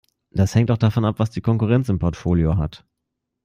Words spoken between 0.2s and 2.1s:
Das hängt auch davon ab, was die Konkurrenz im